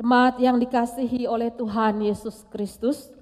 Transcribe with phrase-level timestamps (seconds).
[0.00, 3.12] Jemaat yang dikasihi oleh Tuhan Yesus Kristus,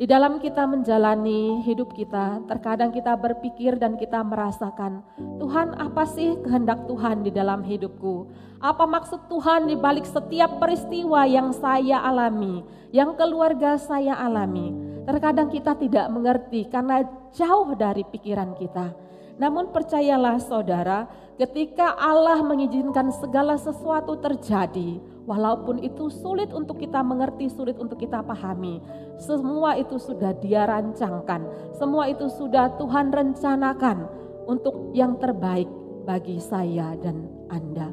[0.00, 5.04] di dalam kita menjalani hidup kita, terkadang kita berpikir dan kita merasakan,
[5.36, 8.32] Tuhan apa sih kehendak Tuhan di dalam hidupku?
[8.56, 14.72] Apa maksud Tuhan di balik setiap peristiwa yang saya alami, yang keluarga saya alami?
[15.04, 17.04] Terkadang kita tidak mengerti karena
[17.36, 18.96] jauh dari pikiran kita.
[19.36, 21.04] Namun percayalah saudara,
[21.36, 28.20] ketika Allah mengizinkan segala sesuatu terjadi, Walaupun itu sulit untuk kita mengerti, sulit untuk kita
[28.20, 28.84] pahami.
[29.16, 31.72] Semua itu sudah dia rancangkan.
[31.80, 34.04] Semua itu sudah Tuhan rencanakan
[34.44, 35.68] untuk yang terbaik
[36.04, 37.88] bagi saya dan Anda.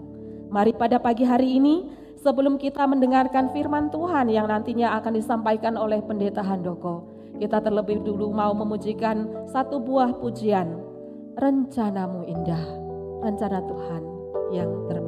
[0.51, 1.87] Mari pada pagi hari ini
[2.19, 7.07] sebelum kita mendengarkan firman Tuhan yang nantinya akan disampaikan oleh Pendeta Handoko.
[7.39, 10.83] Kita terlebih dulu mau memujikan satu buah pujian.
[11.39, 12.80] Rencanamu indah,
[13.21, 14.03] rencana Tuhan
[14.51, 15.00] yang terbaik.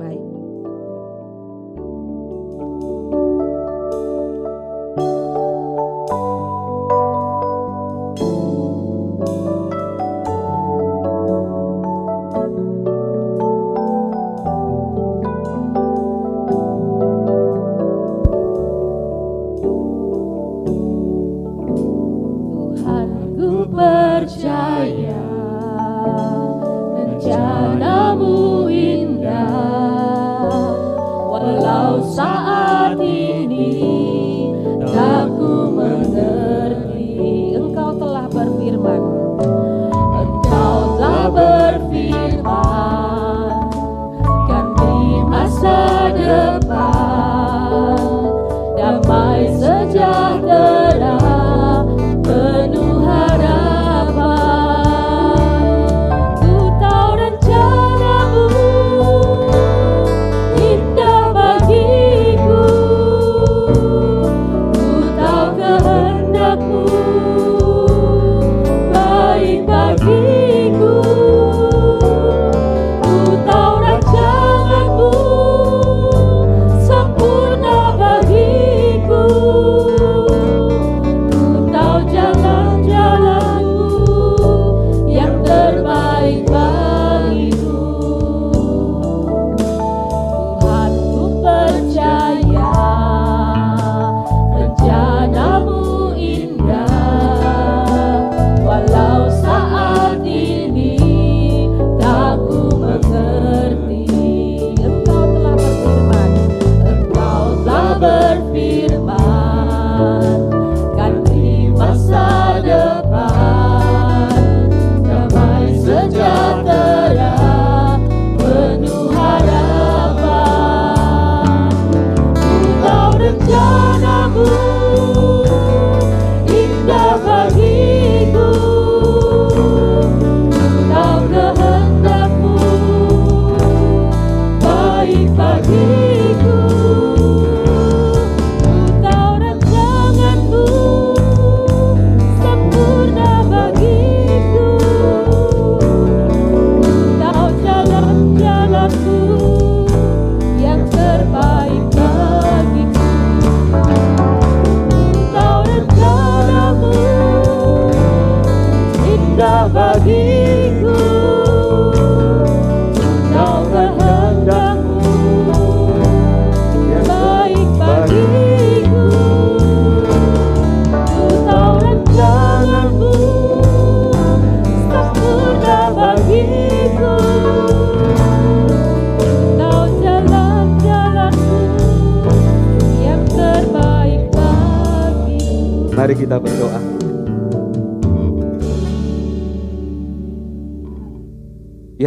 [116.54, 116.93] of the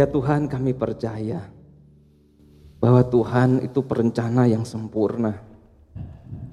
[0.05, 1.47] Tuhan kami percaya
[2.77, 5.41] bahwa Tuhan itu perencana yang sempurna.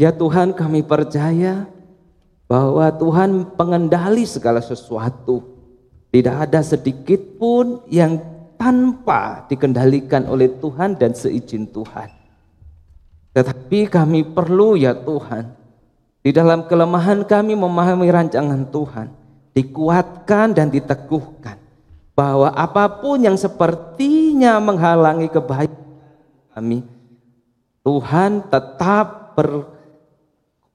[0.00, 1.68] Ya Tuhan kami percaya
[2.48, 5.42] bahwa Tuhan pengendali segala sesuatu.
[6.14, 8.22] Tidak ada sedikit pun yang
[8.54, 12.06] tanpa dikendalikan oleh Tuhan dan seizin Tuhan.
[13.34, 15.50] Tetapi kami perlu ya Tuhan,
[16.22, 19.10] di dalam kelemahan kami memahami rancangan Tuhan,
[19.58, 21.63] dikuatkan dan diteguhkan
[22.14, 25.86] bahwa apa pun yang sepertinya menghalangi kebaikan
[26.54, 26.86] kami,
[27.82, 29.66] Tuhan tetap ber,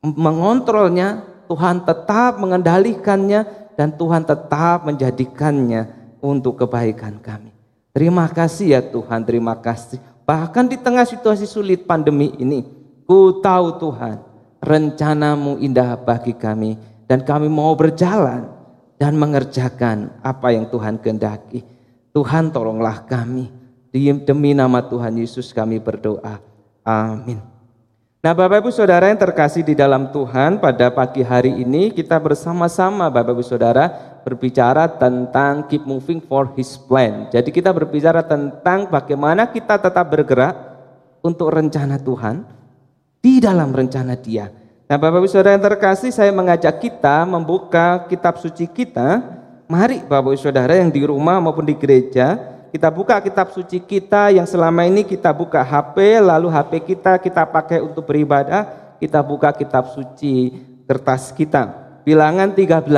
[0.04, 3.48] mengontrolnya, Tuhan tetap mengendalikannya,
[3.80, 5.88] dan Tuhan tetap menjadikannya
[6.20, 7.56] untuk kebaikan kami.
[7.96, 10.04] Terima kasih ya Tuhan, terima kasih.
[10.28, 14.22] Bahkan di tengah situasi sulit pandemi ini, Ku tahu Tuhan,
[14.62, 16.78] rencanamu indah bagi kami
[17.10, 18.46] dan kami mau berjalan
[19.00, 21.64] dan mengerjakan apa yang Tuhan kehendaki.
[22.12, 23.48] Tuhan tolonglah kami.
[23.96, 26.38] Demi nama Tuhan Yesus kami berdoa.
[26.84, 27.40] Amin.
[28.20, 33.08] Nah Bapak Ibu Saudara yang terkasih di dalam Tuhan pada pagi hari ini kita bersama-sama
[33.08, 33.88] Bapak Ibu Saudara
[34.28, 37.32] berbicara tentang keep moving for his plan.
[37.32, 40.52] Jadi kita berbicara tentang bagaimana kita tetap bergerak
[41.24, 42.44] untuk rencana Tuhan
[43.24, 44.52] di dalam rencana Dia.
[44.90, 49.22] Nah, Bapak Ibu Saudara yang terkasih, saya mengajak kita membuka kitab suci kita.
[49.70, 52.42] Mari Bapak Ibu Saudara yang di rumah maupun di gereja,
[52.74, 57.46] kita buka kitab suci kita yang selama ini kita buka HP, lalu HP kita kita
[57.46, 58.66] pakai untuk beribadah,
[58.98, 60.58] kita buka kitab suci
[60.90, 61.70] kertas kita.
[62.02, 62.90] Bilangan 13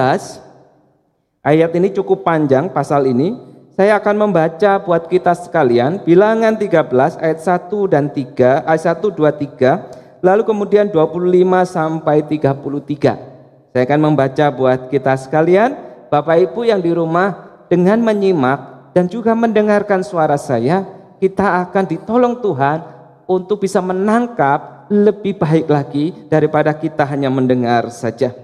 [1.44, 3.36] ayat ini cukup panjang pasal ini.
[3.76, 9.32] Saya akan membaca buat kita sekalian Bilangan 13 ayat 1 dan 3 Ayat 1, 2,
[9.60, 13.74] 3 lalu kemudian 25 sampai 33.
[13.74, 15.76] Saya akan membaca buat kita sekalian,
[16.08, 20.86] Bapak Ibu yang di rumah dengan menyimak dan juga mendengarkan suara saya,
[21.18, 22.84] kita akan ditolong Tuhan
[23.26, 28.36] untuk bisa menangkap lebih baik lagi daripada kita hanya mendengar saja.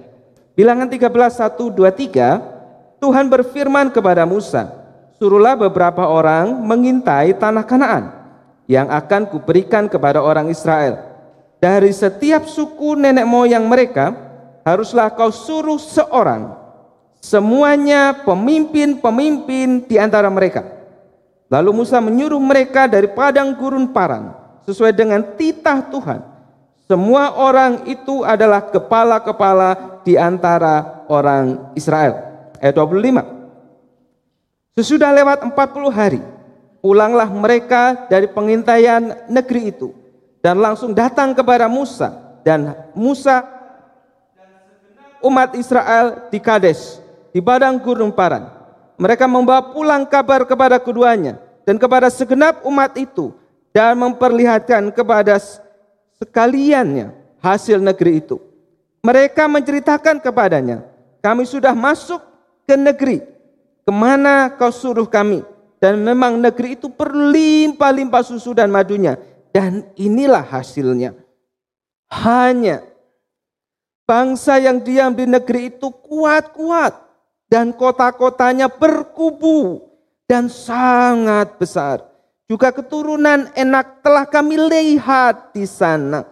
[0.55, 4.73] Bilangan 13 1 2 3 Tuhan berfirman kepada Musa,
[5.19, 8.09] "Suruhlah beberapa orang mengintai tanah Kanaan
[8.65, 11.06] yang akan kuberikan kepada orang Israel."
[11.57, 14.13] Dari setiap suku nenek moyang mereka
[14.61, 16.53] haruslah kau suruh seorang
[17.17, 20.65] semuanya pemimpin-pemimpin di antara mereka.
[21.47, 24.35] Lalu Musa menyuruh mereka dari padang gurun Paran
[24.67, 26.19] sesuai dengan titah Tuhan.
[26.87, 32.15] Semua orang itu adalah kepala-kepala di antara orang Israel.
[32.59, 33.23] Ayat 25.
[34.77, 36.21] Sesudah lewat 40 hari,
[36.79, 40.06] pulanglah mereka dari pengintaian negeri itu
[40.47, 43.43] dan langsung datang kepada Musa dan Musa
[45.19, 47.03] umat Israel di Kades
[47.35, 48.47] di padang gurun Paran.
[48.95, 51.35] Mereka membawa pulang kabar kepada keduanya
[51.67, 53.35] dan kepada segenap umat itu
[53.75, 55.35] dan memperlihatkan kepada
[56.15, 57.11] sekaliannya
[57.43, 58.39] hasil negeri itu.
[59.03, 60.87] Mereka menceritakan kepadanya,
[61.19, 62.23] kami sudah masuk
[62.63, 63.19] ke negeri
[63.83, 65.43] ke mana kau suruh kami.
[65.77, 69.13] Dan memang negeri itu berlimpah-limpah susu dan madunya
[69.51, 71.15] dan inilah hasilnya.
[72.07, 72.83] Hanya
[74.07, 76.95] bangsa yang diam di negeri itu kuat-kuat
[77.51, 79.83] dan kota-kotanya berkubu
[80.27, 82.03] dan sangat besar.
[82.47, 86.23] Juga keturunan enak telah kami lihat di sana.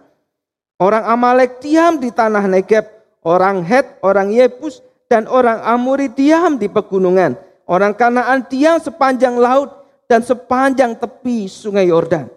[0.80, 2.84] Orang Amalek diam di tanah Negeb,
[3.24, 7.36] orang Het, orang Yebus, dan orang Amuri diam di pegunungan.
[7.66, 9.72] Orang Kanaan diam sepanjang laut
[10.06, 12.30] dan sepanjang tepi sungai Yordan.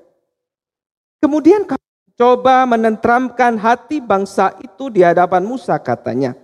[1.20, 1.68] Kemudian
[2.16, 6.36] coba menentramkan hati bangsa itu di hadapan Musa katanya.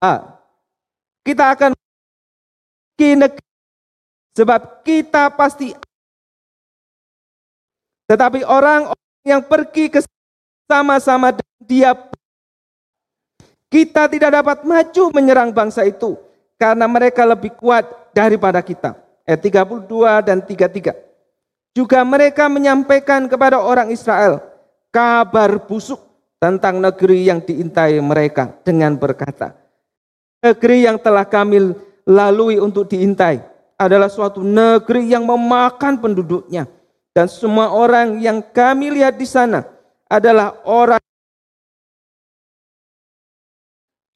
[0.00, 0.40] Ah,
[1.24, 1.76] kita akan
[2.98, 3.44] negeri
[4.34, 5.70] sebab kita pasti
[8.10, 8.90] tetapi orang
[9.22, 10.00] yang pergi ke
[10.66, 11.94] sama-sama dia
[13.68, 16.16] kita tidak dapat maju menyerang bangsa itu
[16.56, 17.84] karena mereka lebih kuat
[18.16, 18.96] daripada kita.
[19.28, 21.07] Ayat 32 dan 33.
[21.76, 24.42] Juga mereka menyampaikan kepada orang Israel
[24.88, 26.00] kabar busuk
[26.38, 29.54] tentang negeri yang diintai mereka dengan berkata,
[30.42, 31.74] negeri yang telah kami
[32.06, 33.42] lalui untuk diintai
[33.78, 36.66] adalah suatu negeri yang memakan penduduknya.
[37.14, 39.66] Dan semua orang yang kami lihat di sana
[40.06, 41.02] adalah orang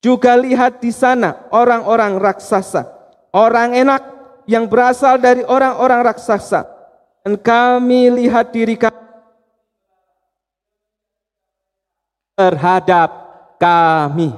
[0.02, 2.86] juga lihat di sana orang-orang raksasa,
[3.34, 4.02] orang enak
[4.46, 6.66] yang berasal dari orang-orang raksasa
[7.22, 8.98] dan kami lihat diri kami
[12.34, 13.10] terhadap
[13.62, 14.34] kami.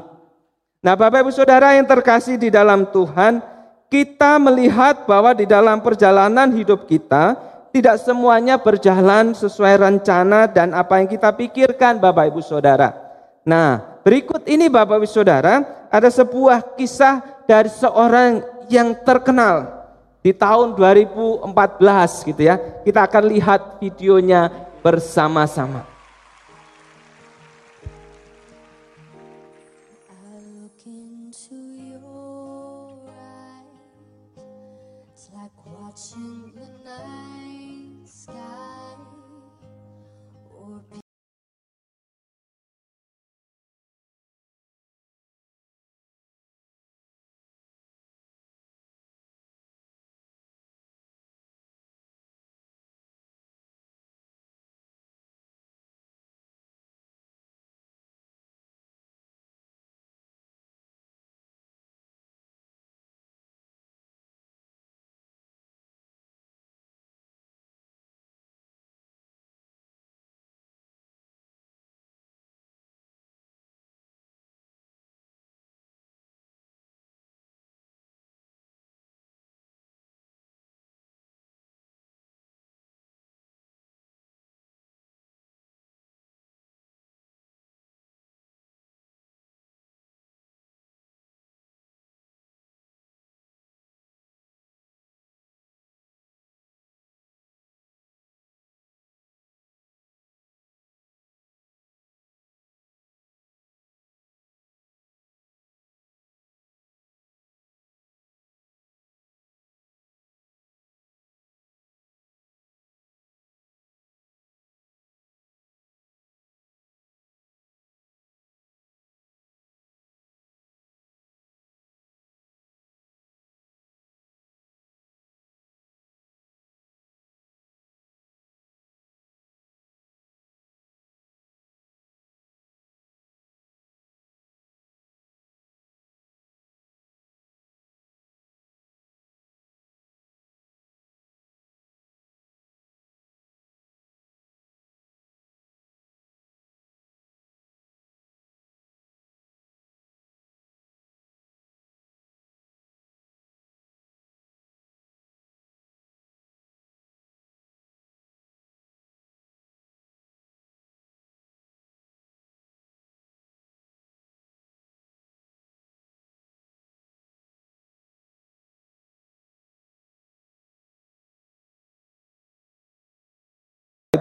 [0.84, 3.40] Nah, Bapak Ibu Saudara yang terkasih di dalam Tuhan,
[3.88, 7.40] kita melihat bahwa di dalam perjalanan hidup kita
[7.72, 12.92] tidak semuanya berjalan sesuai rencana dan apa yang kita pikirkan Bapak Ibu Saudara.
[13.48, 19.83] Nah, berikut ini Bapak Ibu Saudara, ada sebuah kisah dari seorang yang terkenal
[20.24, 21.44] di tahun 2014
[22.32, 22.56] gitu ya.
[22.80, 24.48] Kita akan lihat videonya
[24.80, 25.93] bersama-sama.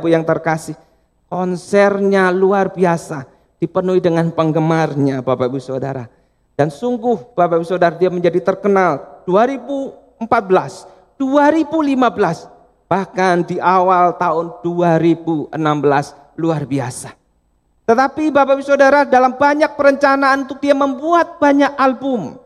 [0.08, 0.76] Yang terkasih.
[1.32, 3.26] Konsernya luar biasa,
[3.58, 6.06] dipenuhi dengan penggemarnya Bapak Ibu Saudara.
[6.54, 10.86] Dan sungguh Bapak Ibu Saudara dia menjadi terkenal 2014,
[11.18, 12.46] 2015,
[12.86, 15.58] bahkan di awal tahun 2016
[16.38, 17.18] luar biasa.
[17.84, 22.38] Tetapi Bapak Ibu Saudara dalam banyak perencanaan untuk dia membuat banyak album,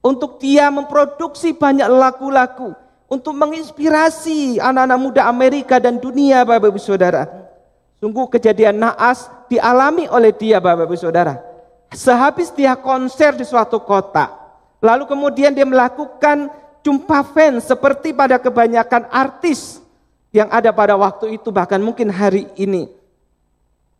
[0.00, 2.72] untuk dia memproduksi banyak lagu-lagu,
[3.10, 7.26] untuk menginspirasi anak-anak muda Amerika dan dunia Bapak Ibu Saudara.
[7.98, 11.42] Sungguh kejadian naas dialami oleh dia Bapak Ibu Saudara.
[11.90, 14.30] Sehabis dia konser di suatu kota,
[14.78, 16.46] lalu kemudian dia melakukan
[16.86, 19.82] jumpa fans seperti pada kebanyakan artis
[20.30, 22.86] yang ada pada waktu itu bahkan mungkin hari ini.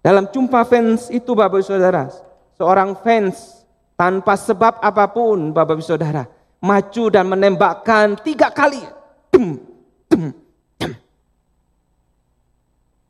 [0.01, 2.15] Dalam jumpa fans itu Bapak Ibu Saudara,
[2.55, 3.67] seorang fans
[3.99, 6.25] tanpa sebab apa pun Bapak Ibu Saudara
[6.61, 9.00] maju dan menembakkan tiga kali.
[9.31, 9.63] Dem,
[10.11, 10.35] dem,
[10.79, 10.93] dem.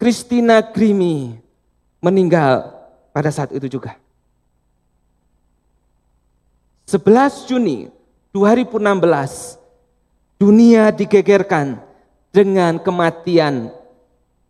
[0.00, 1.36] Christina Grimi
[2.00, 2.72] meninggal
[3.12, 3.96] pada saat itu juga.
[6.90, 7.86] 11 Juni
[8.34, 11.78] 2016 dunia digegerkan
[12.34, 13.70] dengan kematian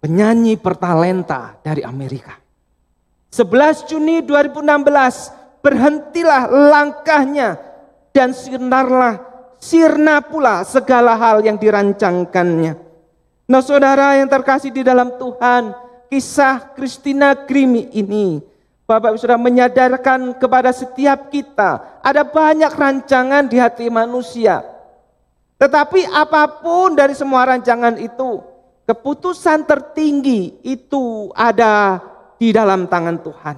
[0.00, 2.41] penyanyi bertalenta dari Amerika.
[3.31, 7.61] 11 Juni 2016 berhentilah langkahnya
[8.11, 9.23] dan sirnarlah
[9.61, 12.75] sirna pula segala hal yang dirancangkannya.
[13.47, 15.76] Nah saudara yang terkasih di dalam Tuhan,
[16.09, 18.40] kisah Christina Grimi ini
[18.90, 24.67] Bapak sudah menyadarkan kepada setiap kita ada banyak rancangan di hati manusia.
[25.62, 28.43] Tetapi apa pun dari semua rancangan itu,
[28.90, 32.02] keputusan tertinggi itu ada
[32.35, 33.57] di dalam tangan Tuhan.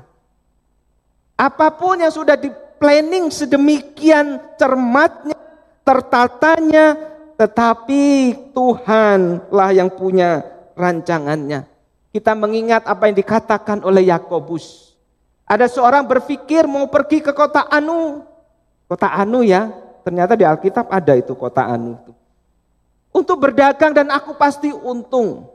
[1.40, 5.38] Apa pun yang sudah di planning sedemikian cermatnya,
[5.82, 6.98] tertatanya,
[7.38, 10.46] tetapi Tuhanlah yang punya
[10.78, 11.66] rancangannya.
[12.12, 14.94] Kita mengingat apa yang dikatakan oleh Yakobus.
[15.48, 18.24] Ada seorang berpikir mau pergi ke kota Anu.
[18.88, 19.72] Kota Anu ya,
[20.04, 21.96] ternyata di Alkitab ada itu kota Anu.
[23.12, 25.48] Untuk berdagang dan aku pasti untung.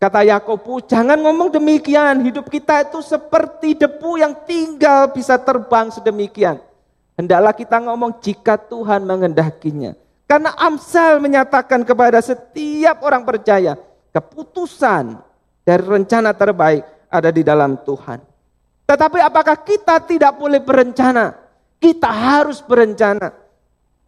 [0.00, 2.24] Kata Yakobus, jangan ngomong demikian.
[2.24, 6.56] Hidup kita itu seperti debu yang tinggal bisa terbang sedemikian.
[7.20, 9.92] Hendaklah kita ngomong jika Tuhan mengendakinya.
[10.24, 13.76] Karena Amsal menyatakan kepada setiap orang percaya,
[14.08, 15.20] keputusan
[15.60, 16.80] dari rencana terbaik
[17.12, 18.24] ada di dalam Tuhan.
[18.88, 21.36] Tetapi apakah kita tidak boleh berencana?
[21.76, 23.36] Kita harus berencana.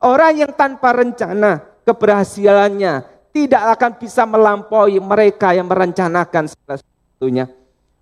[0.00, 7.45] Orang yang tanpa rencana, keberhasilannya tidak akan bisa melampaui mereka yang merencanakan segala sesuatunya.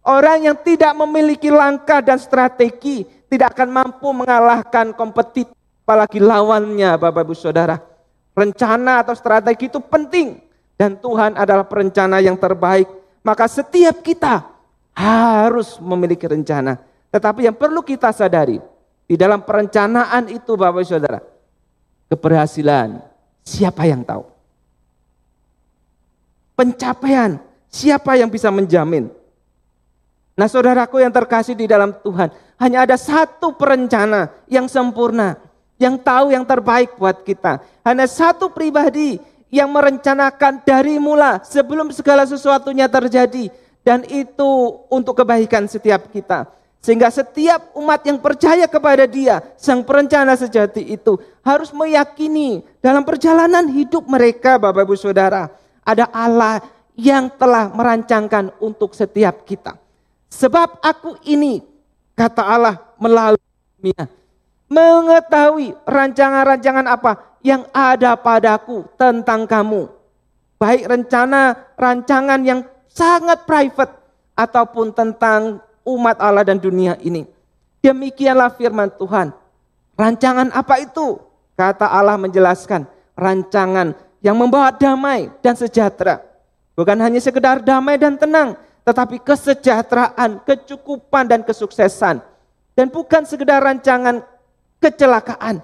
[0.07, 5.54] Orang yang tidak memiliki langkah dan strategi tidak akan mampu mengalahkan kompetitor
[5.87, 7.78] apalagi lawannya Bapak Ibu Saudara.
[8.34, 10.38] Rencana atau strategi itu penting
[10.78, 12.87] dan Tuhan adalah perencana yang terbaik
[13.20, 14.49] maka setiap kita
[14.96, 16.80] harus memiliki rencana.
[17.10, 18.62] Tetapi yang perlu kita sadari,
[19.10, 21.18] di dalam perencanaan itu Bapak Saudara,
[22.06, 23.02] keberhasilan
[23.42, 24.22] siapa yang tahu?
[26.54, 29.10] Pencapaian siapa yang bisa menjamin?
[30.38, 32.30] Nah saudaraku yang terkasih di dalam Tuhan,
[32.61, 35.40] hanya ada satu perencana yang sempurna,
[35.81, 37.64] yang tahu yang terbaik buat kita.
[37.81, 39.17] Hanya satu pribadi
[39.49, 43.49] yang merencanakan dari mula sebelum segala sesuatunya terjadi
[43.81, 46.52] dan itu untuk kebaikan setiap kita.
[46.81, 53.69] Sehingga setiap umat yang percaya kepada dia, sang perencana sejati itu harus meyakini dalam perjalanan
[53.69, 55.52] hidup mereka Bapak Ibu Saudara,
[55.85, 56.64] ada Allah
[56.97, 59.76] yang telah merancangkan untuk setiap kita.
[60.33, 61.61] Sebab aku ini,
[62.14, 63.43] kata Allah melalui
[63.79, 64.05] dunia,
[64.71, 69.88] mengetahui rancangan-rancangan apa yang ada padaku tentang kamu.
[70.61, 72.61] Baik rencana, rancangan yang
[72.93, 73.97] sangat private
[74.37, 77.25] ataupun tentang umat Allah dan dunia ini.
[77.81, 79.33] Demikianlah firman Tuhan.
[79.97, 81.17] Rancangan apa itu?
[81.57, 82.85] Kata Allah menjelaskan,
[83.17, 86.21] rancangan yang membawa damai dan sejahtera.
[86.76, 92.22] Bukan hanya sekedar damai dan tenang, tetapi kesejahteraan, kecukupan dan kesuksesan.
[92.75, 94.25] Dan bukan sekedar rancangan
[94.80, 95.60] kecelakaan,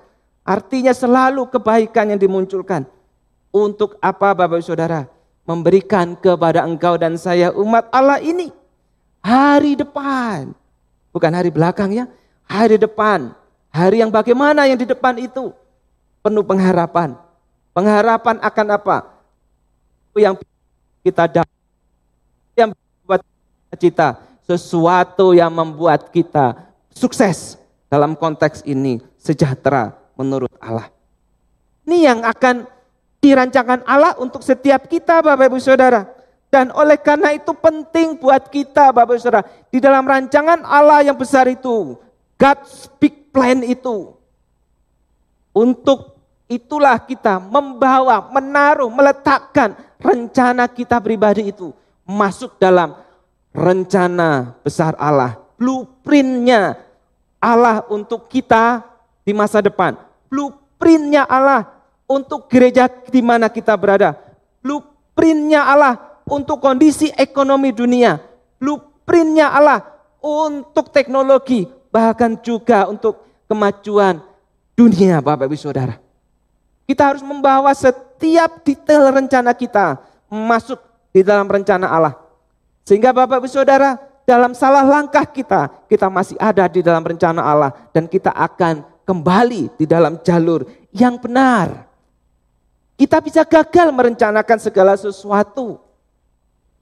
[0.47, 2.87] Artinya selalu kebaikan yang dimunculkan.
[3.51, 5.11] Untuk apa Bapak Saudara?
[5.43, 8.55] Memberikan kepada engkau dan saya umat Allah ini.
[9.27, 10.55] Hari depan.
[11.11, 12.07] Bukan hari belakang ya.
[12.47, 13.35] Hari depan.
[13.75, 15.51] Hari yang bagaimana yang di depan itu?
[16.23, 17.19] Penuh pengharapan.
[17.75, 18.97] Pengharapan akan apa?
[20.15, 20.47] Yang
[21.03, 21.59] kita dapat.
[22.55, 22.71] Yang
[23.77, 24.19] cita.
[24.47, 26.57] Sesuatu yang membuat kita
[26.91, 27.61] sukses.
[27.87, 30.91] Dalam konteks ini sejahtera menurut Allah.
[31.87, 32.67] Ini yang akan
[33.23, 36.07] dirancangkan Allah untuk setiap kita Bapak Ibu Saudara.
[36.51, 39.47] Dan oleh karena itu penting buat kita Bapak Saudara.
[39.71, 41.99] Di dalam rancangan Allah yang besar itu.
[42.35, 44.15] God's big plan itu.
[45.55, 46.17] Untuk
[46.51, 51.71] itulah kita membawa, menaruh, meletakkan rencana kita pribadi itu.
[52.07, 52.95] Masuk dalam
[53.57, 55.41] rencana besar Allah.
[55.57, 56.77] Blueprintnya
[57.41, 58.85] Allah untuk kita
[59.25, 59.97] di masa depan.
[60.29, 61.65] Blueprintnya Allah
[62.05, 64.15] untuk gereja di mana kita berada.
[64.61, 65.97] Blueprintnya Allah
[66.29, 68.19] untuk kondisi ekonomi dunia,
[68.59, 69.81] blueprintnya Allah
[70.19, 74.19] untuk teknologi, bahkan juga untuk kemajuan
[74.75, 75.97] dunia Bapak Ibu Saudara.
[76.87, 80.83] Kita harus membawa setiap detail rencana kita masuk
[81.15, 82.26] di dalam rencana Allah.
[82.87, 87.75] Sehingga Bapak Ibu Saudara, dalam salah langkah kita, kita masih ada di dalam rencana Allah
[87.91, 90.63] dan kita akan kembali di dalam jalur
[90.95, 91.87] yang benar.
[92.95, 95.83] Kita bisa gagal merencanakan segala sesuatu.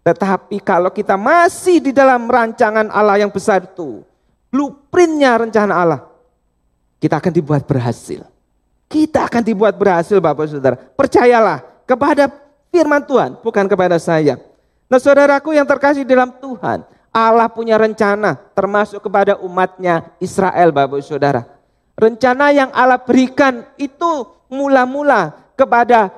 [0.04, 4.04] Tetapi kalau kita masih di dalam rancangan Allah yang besar itu,
[4.52, 6.00] blueprintnya rencana Allah,
[7.00, 8.20] kita akan dibuat berhasil.
[8.92, 10.76] Kita akan dibuat berhasil Bapak Saudara.
[10.76, 12.28] Percayalah kepada
[12.68, 14.36] firman Tuhan, bukan kepada saya.
[14.88, 21.47] Nah saudaraku yang terkasih dalam Tuhan, Allah punya rencana termasuk kepada umatnya Israel Bapak Saudara.
[21.94, 26.11] Rencana yang Allah berikan itu mula-mula kepada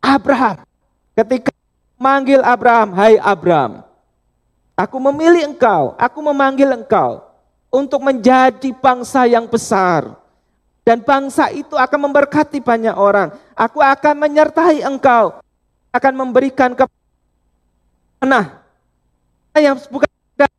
[0.00, 0.64] Abraham.
[1.12, 1.52] Ketika
[2.00, 3.84] manggil Abraham, "Hai Abraham,
[4.72, 7.20] aku memilih engkau, aku memanggil engkau
[7.68, 10.16] untuk menjadi bangsa yang besar."
[10.82, 13.30] Dan bangsa itu akan memberkati banyak orang.
[13.54, 15.38] Aku akan menyertai engkau,
[15.94, 16.88] akan memberikan ke
[18.22, 18.62] tanah
[19.58, 20.06] yang bukan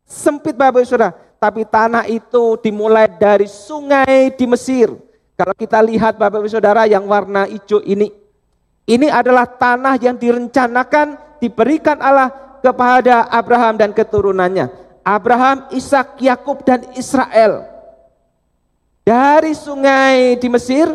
[0.04, 4.92] sempit Bapak Saudara, tapi tanah itu dimulai dari sungai di Mesir.
[5.40, 8.12] Kalau kita lihat Bapak Ibu Saudara yang warna hijau ini,
[8.84, 14.68] ini adalah tanah yang direncanakan diberikan Allah kepada Abraham dan keturunannya.
[15.04, 17.64] Abraham, Ishak, Yakub dan Israel.
[19.04, 20.88] Dari sungai di Mesir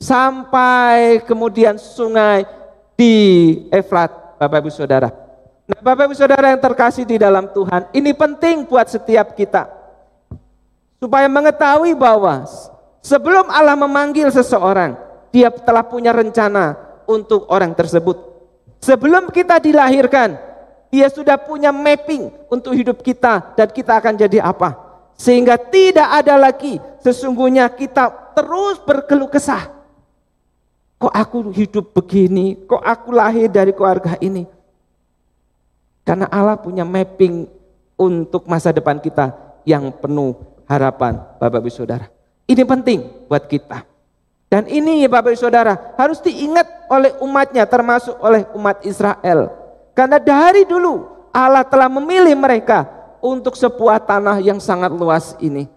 [0.00, 2.44] sampai kemudian sungai
[2.96, 3.14] di
[3.72, 5.27] Efrat, Bapak Ibu Saudara.
[5.68, 9.68] Nah, Bapak Ibu Saudara yang terkasih di dalam Tuhan, ini penting buat setiap kita.
[10.96, 12.48] Supaya mengetahui bahwa
[13.04, 14.96] sebelum Allah memanggil seseorang,
[15.28, 16.72] dia telah punya rencana
[17.04, 18.16] untuk orang tersebut.
[18.80, 20.40] Sebelum kita dilahirkan,
[20.88, 24.72] dia sudah punya mapping untuk hidup kita dan kita akan jadi apa.
[25.20, 29.68] Sehingga tidak ada lagi sesungguhnya kita terus berkeluh kesah.
[30.96, 32.56] Kok aku hidup begini?
[32.64, 34.57] Kok aku lahir dari keluarga ini?
[36.08, 37.44] Karena Allah punya mapping
[38.00, 39.36] untuk masa depan kita
[39.68, 42.08] yang penuh harapan Bapak Ibu Saudara.
[42.48, 43.84] Ini penting buat kita.
[44.48, 49.52] Dan ini Bapak Ibu Saudara harus diingat oleh umatnya termasuk oleh umat Israel.
[49.92, 52.88] Karena dari dulu Allah telah memilih mereka
[53.20, 55.68] untuk sebuah tanah yang sangat luas ini.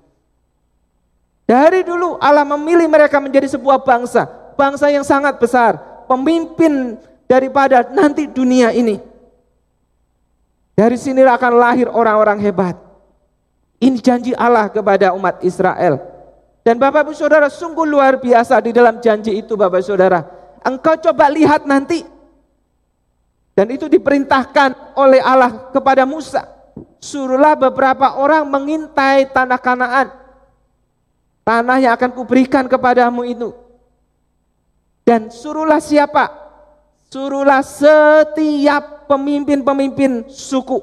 [1.44, 5.76] Dari dulu Allah memilih mereka menjadi sebuah bangsa, bangsa yang sangat besar,
[6.08, 6.96] pemimpin
[7.28, 9.11] daripada nanti dunia ini.
[10.82, 12.74] Dari sini akan lahir orang-orang hebat.
[13.78, 16.02] Ini janji Allah kepada umat Israel.
[16.66, 20.26] Dan Bapak Ibu Saudara sungguh luar biasa di dalam janji itu Bapak Saudara.
[20.66, 22.02] Engkau coba lihat nanti.
[23.54, 26.50] Dan itu diperintahkan oleh Allah kepada Musa.
[26.98, 30.10] Suruhlah beberapa orang mengintai tanah kanaan.
[31.46, 33.54] Tanah yang akan kuberikan kepadamu itu.
[35.06, 36.26] Dan suruhlah siapa?
[37.06, 40.80] Suruhlah setiap pemimpin-pemimpin suku.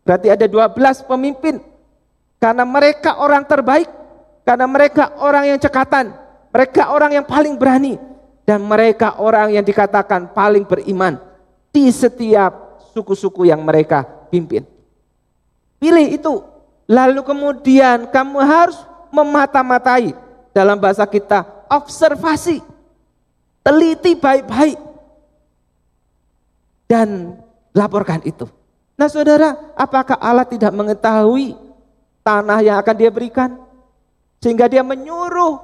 [0.00, 1.60] Berarti ada 12 pemimpin.
[2.40, 3.88] Karena mereka orang terbaik
[4.46, 6.14] karena mereka orang yang cekatan,
[6.54, 7.98] mereka orang yang paling berani,
[8.46, 11.18] dan mereka orang yang dikatakan paling beriman
[11.74, 14.62] di setiap suku-suku yang mereka pimpin.
[15.82, 16.46] Pilih itu,
[16.86, 18.78] lalu kemudian kamu harus
[19.10, 20.14] memata-matai
[20.54, 22.62] dalam bahasa kita observasi,
[23.66, 24.78] teliti baik-baik,
[26.86, 27.34] dan
[27.76, 28.48] laporkan itu.
[28.96, 31.52] Nah saudara, apakah Allah tidak mengetahui
[32.24, 33.60] tanah yang akan dia berikan?
[34.40, 35.60] Sehingga dia menyuruh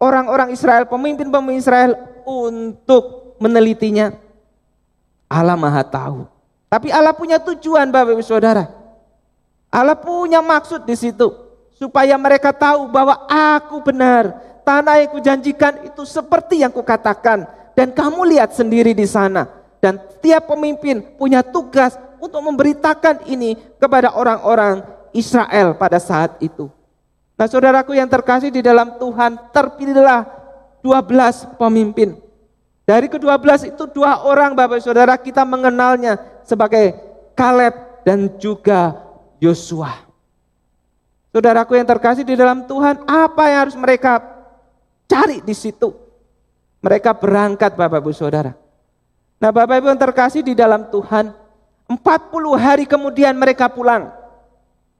[0.00, 1.92] orang-orang Israel, pemimpin-pemimpin Israel
[2.24, 4.16] untuk menelitinya.
[5.28, 6.24] Allah maha tahu.
[6.72, 8.72] Tapi Allah punya tujuan Bapak Ibu Saudara.
[9.68, 11.28] Allah punya maksud di situ.
[11.76, 14.32] Supaya mereka tahu bahwa aku benar.
[14.64, 17.44] Tanah yang kujanjikan itu seperti yang kukatakan.
[17.76, 19.61] Dan kamu lihat sendiri di sana.
[19.82, 26.70] Dan tiap pemimpin punya tugas untuk memberitakan ini kepada orang-orang Israel pada saat itu.
[27.34, 30.22] Nah saudaraku yang terkasih di dalam Tuhan, terpilihlah
[30.86, 32.14] 12 pemimpin.
[32.86, 36.94] Dari kedua belas itu dua orang Bapak Saudara kita mengenalnya sebagai
[37.34, 38.98] Kaleb dan juga
[39.42, 40.06] Yosua.
[41.34, 44.22] Saudaraku yang terkasih di dalam Tuhan, apa yang harus mereka
[45.10, 45.90] cari di situ?
[46.82, 48.61] Mereka berangkat Bapak Ibu Saudara.
[49.42, 51.34] Nah Bapak Ibu yang terkasih di dalam Tuhan,
[51.90, 51.98] 40
[52.54, 54.14] hari kemudian mereka pulang.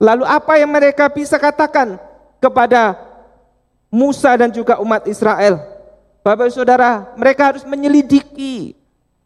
[0.02, 1.94] Lalu apa yang mereka bisa katakan
[2.42, 2.98] kepada
[3.86, 5.62] Musa dan juga umat Israel?
[6.26, 8.74] Bapak Ibu Saudara, mereka harus menyelidiki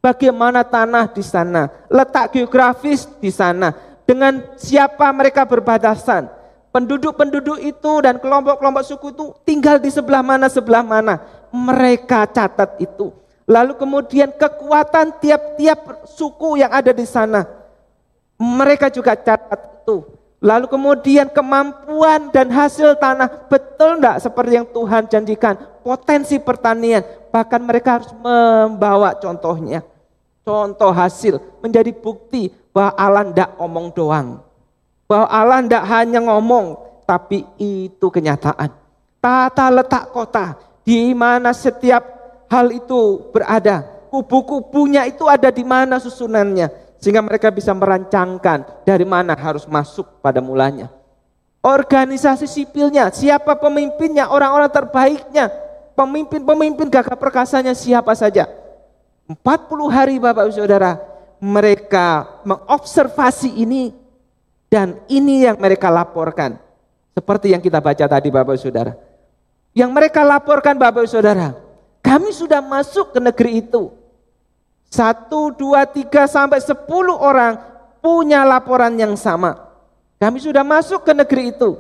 [0.04, 3.72] bagaimana tanah di sana, letak geografis di sana,
[4.04, 6.28] dengan siapa mereka berbatasan,
[6.76, 11.24] penduduk-penduduk itu dan kelompok-kelompok suku itu tinggal di sebelah mana sebelah mana.
[11.48, 13.16] Mereka catat itu.
[13.46, 17.46] Lalu kemudian kekuatan tiap-tiap suku yang ada di sana.
[18.36, 20.02] Mereka juga catat itu.
[20.42, 25.54] Lalu kemudian kemampuan dan hasil tanah betul enggak seperti yang Tuhan janjikan.
[25.86, 27.06] Potensi pertanian.
[27.30, 29.86] Bahkan mereka harus membawa contohnya.
[30.42, 34.46] Contoh hasil menjadi bukti bahwa Allah enggak omong doang
[35.06, 36.66] bahwa Allah tidak hanya ngomong,
[37.06, 38.70] tapi itu kenyataan.
[39.22, 42.15] Tata letak kota, di mana setiap
[42.50, 43.84] hal itu berada.
[44.10, 46.70] Kubu-kubunya itu ada di mana susunannya.
[46.96, 50.88] Sehingga mereka bisa merancangkan dari mana harus masuk pada mulanya.
[51.60, 55.50] Organisasi sipilnya, siapa pemimpinnya, orang-orang terbaiknya,
[55.98, 58.46] pemimpin-pemimpin gagah perkasanya siapa saja.
[59.26, 61.02] 40 hari Bapak Saudara,
[61.42, 63.90] mereka mengobservasi ini
[64.70, 66.62] dan ini yang mereka laporkan.
[67.16, 68.94] Seperti yang kita baca tadi Bapak Saudara.
[69.74, 71.65] Yang mereka laporkan Bapak Saudara.
[72.06, 73.90] Kami sudah masuk ke negeri itu.
[74.86, 77.58] Satu, dua, tiga, sampai sepuluh orang
[77.98, 79.58] punya laporan yang sama.
[80.22, 81.74] Kami sudah masuk ke negeri itu.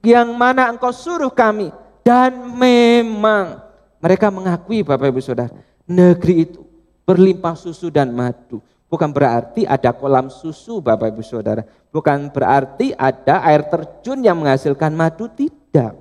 [0.00, 1.68] Yang mana engkau suruh kami.
[2.00, 3.60] Dan memang
[4.00, 5.52] mereka mengakui Bapak Ibu Saudara.
[5.84, 6.64] Negeri itu
[7.04, 8.64] berlimpah susu dan madu.
[8.88, 11.60] Bukan berarti ada kolam susu Bapak Ibu Saudara.
[11.92, 15.92] Bukan berarti ada air terjun yang menghasilkan madu, tidak.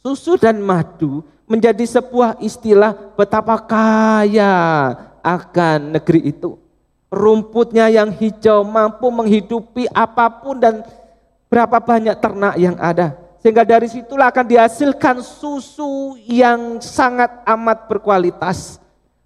[0.00, 4.54] Susu dan madu menjadi sebuah istilah betapa kaya
[5.22, 6.58] akan negeri itu.
[7.12, 10.80] Rumputnya yang hijau mampu menghidupi apa pun dan
[11.52, 13.12] berapa banyak ternak yang ada.
[13.44, 18.80] Sehingga dari situlah akan dihasilkan susu yang sangat amat berkualitas.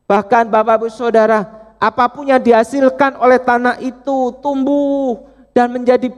[0.08, 5.20] Bahkan Bapak Ibu Saudara, apa pun yang dihasilkan oleh tanah itu tumbuh
[5.52, 6.10] dan menjadi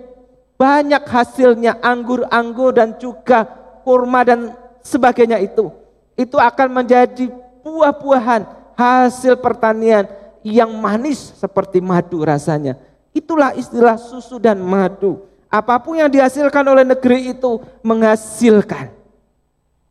[0.54, 3.44] banyak hasilnya anggur-anggur dan juga
[3.82, 5.70] kurma dan sebagainya itu.
[6.18, 7.30] Itu akan menjadi
[7.62, 10.10] buah-buahan hasil pertanian
[10.42, 12.74] yang manis seperti madu rasanya.
[13.14, 15.22] Itulah istilah susu dan madu.
[15.46, 18.90] Apa pun yang dihasilkan oleh negeri itu menghasilkan.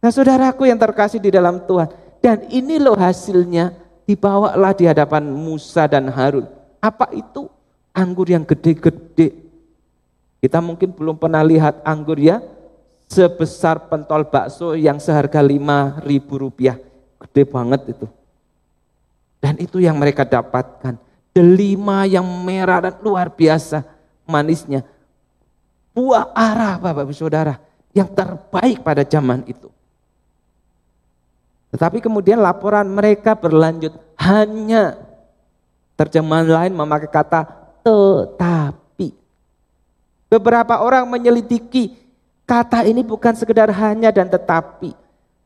[0.03, 1.89] Nah saudaraku yang terkasih di dalam Tuhan.
[2.21, 6.45] Dan ini loh hasilnya dibawalah di hadapan Musa dan Harun.
[6.83, 7.49] Apa itu?
[7.95, 9.33] Anggur yang gede-gede.
[10.37, 12.37] Kita mungkin belum pernah lihat anggur ya,
[13.07, 16.77] sebesar pentol bakso yang seharga lima ribu rupiah.
[17.17, 18.05] Gede banget itu.
[19.41, 20.99] Dan itu yang mereka dapatkan.
[21.31, 23.81] Delima yang merah dan luar biasa
[24.27, 24.83] manisnya.
[25.95, 27.57] Buah arah Bapak Ibu Saudara
[27.95, 29.71] yang terbaik pada zaman itu.
[31.73, 34.97] Tetapi kemudian laporan mereka berlanjut hanya
[35.97, 37.49] terjemahan lain memakai kata
[37.81, 39.13] tetapi.
[40.29, 42.06] Beberapa orang menyelidiki
[42.47, 44.95] kata ini bukan sekedar hanya dan tetapi.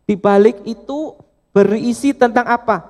[0.05, 1.17] Di balik itu
[1.49, 2.85] berisi tentang apa?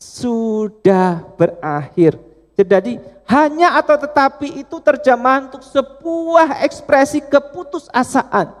[0.00, 2.16] Sudah berakhir.
[2.56, 8.56] Jadi hanya atau tetapi itu terjemahan untuk sebuah ekspresi keputusasaan.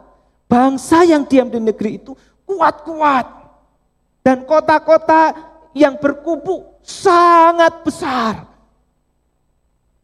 [0.46, 2.12] Bangsa yang diam di negeri itu
[2.44, 3.26] kuat-kuat
[4.20, 5.32] dan kota-kota
[5.72, 8.34] yang berkubu sangat besar.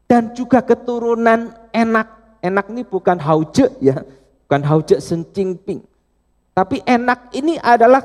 [0.07, 2.09] Dan juga keturunan enak.
[2.39, 4.07] Enak ini bukan hauje ya,
[4.47, 5.83] bukan hauje sencingping.
[6.55, 8.01] Tapi enak ini adalah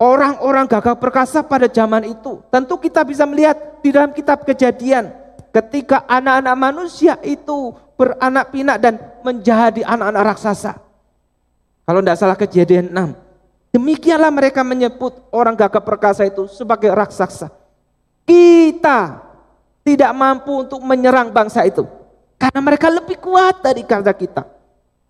[0.00, 2.40] orang-orang gagah perkasa pada zaman itu.
[2.48, 5.12] Tentu kita bisa melihat di dalam kitab kejadian.
[5.52, 10.72] Ketika anak-anak manusia itu beranak pinak dan menjadi anak-anak raksasa.
[11.84, 13.76] Kalau tidak salah kejadian 6.
[13.78, 17.52] Demikianlah mereka menyebut orang gagah perkasa itu sebagai raksasa.
[18.24, 19.22] Kita
[19.84, 21.84] tidak mampu untuk menyerang bangsa itu.
[22.36, 24.57] Karena mereka lebih kuat dari kita.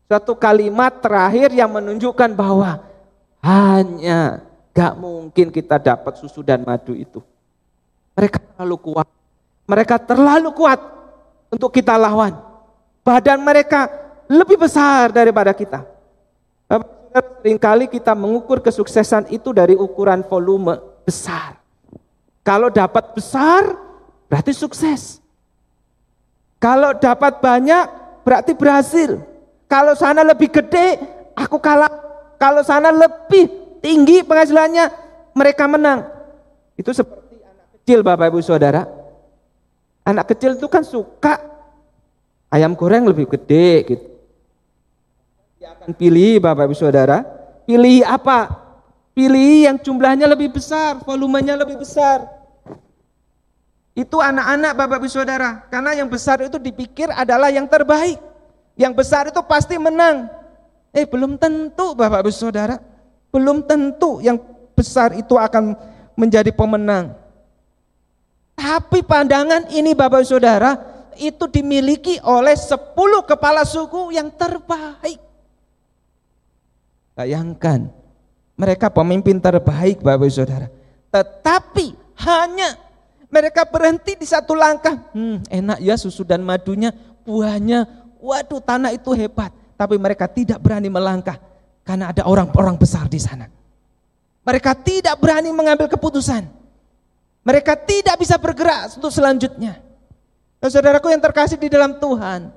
[0.08, 2.80] Suatu kalimat terakhir yang menunjukkan bahwa
[3.44, 4.40] hanya
[4.72, 7.20] gak mungkin kita dapat susu dan madu itu.
[8.16, 9.08] Mereka terlalu kuat.
[9.68, 10.80] Mereka terlalu kuat
[11.52, 12.32] untuk kita lawan.
[13.04, 13.84] Badan mereka
[14.32, 15.84] lebih besar daripada kita.
[17.08, 21.60] Seringkali kita mengukur kesuksesan itu dari ukuran volume besar.
[22.40, 23.76] Kalau dapat besar,
[24.28, 25.20] berarti sukses.
[26.56, 27.84] Kalau dapat banyak
[28.24, 29.20] berarti berhasil.
[29.68, 30.96] Kalau sana lebih gede,
[31.36, 31.92] aku kalah.
[32.40, 34.88] Kalau sana lebih tinggi penghasilannya,
[35.36, 36.08] mereka menang.
[36.74, 38.88] Itu seperti anak kecil Bapak Ibu Saudara.
[40.08, 41.36] Anak kecil itu kan suka
[42.48, 44.06] ayam goreng lebih gede gitu.
[45.60, 47.20] Dia akan pilih Bapak Ibu Saudara,
[47.68, 48.48] pilih apa?
[49.12, 52.24] Pilih yang jumlahnya lebih besar, volumenya lebih besar.
[53.92, 58.27] Itu anak-anak Bapak Ibu Saudara, karena yang besar itu dipikir adalah yang terbaik.
[58.78, 60.30] Yang besar itu pasti menang.
[60.94, 62.78] Eh belum tentu Bapak Ibu Saudara,
[63.34, 64.38] belum tentu yang
[64.72, 65.74] besar itu akan
[66.14, 67.18] menjadi pemenang.
[68.54, 70.78] Tapi pandangan ini Bapak Saudara
[71.18, 72.94] itu dimiliki oleh 10
[73.26, 75.18] kepala suku yang terbaik.
[77.18, 77.90] Bayangkan,
[78.54, 80.70] mereka pemimpin terbaik Bapak Saudara.
[81.10, 82.78] Tetapi hanya
[83.26, 85.10] mereka berhenti di satu langkah.
[85.10, 86.94] Hmm, enak ya susu dan madunya,
[87.26, 89.50] buahnya, waduh tanah itu hebat.
[89.78, 91.38] Tapi mereka tidak berani melangkah
[91.86, 93.46] karena ada orang-orang besar di sana.
[94.42, 96.44] Mereka tidak berani mengambil keputusan.
[97.46, 99.80] Mereka tidak bisa bergerak untuk selanjutnya.
[100.58, 102.50] Saudaraku yang terkasih di dalam Tuhan,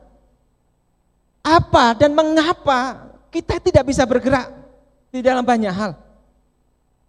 [1.46, 4.50] apa dan mengapa kita tidak bisa bergerak
[5.14, 5.94] di dalam banyak hal?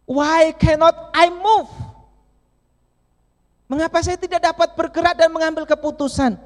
[0.05, 1.73] Why cannot I move?
[3.73, 6.37] Mengapa saya tidak dapat bergerak dan mengambil keputusan?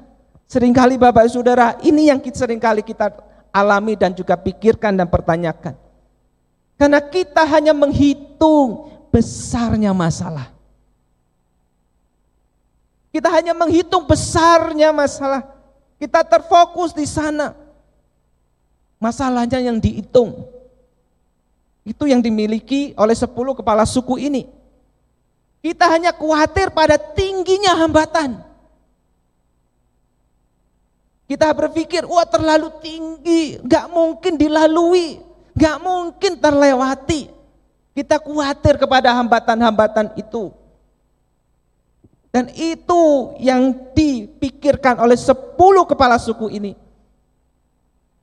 [0.47, 3.11] Seringkali Bapak Saudara, ini yang sering kali kita
[3.51, 5.75] alami dan juga pikirkan dan pertanyakan.
[6.79, 10.55] Karena kita hanya menghitung besarnya masalah.
[13.11, 15.43] Kita hanya menghitung besarnya masalah.
[15.99, 17.51] Kita terfokus di sana.
[19.03, 20.47] Masalahnya yang dihitung.
[21.83, 24.47] Itu yang dimiliki oleh sepuluh kepala suku ini.
[25.59, 28.46] Kita hanya khawatir pada tingginya hambatan.
[31.27, 35.19] Kita berpikir, wah terlalu tinggi, gak mungkin dilalui,
[35.51, 37.27] gak mungkin terlewati.
[37.91, 40.55] Kita khawatir kepada hambatan-hambatan itu.
[42.31, 46.79] Dan itu yang dipikirkan oleh sepuluh kepala suku ini.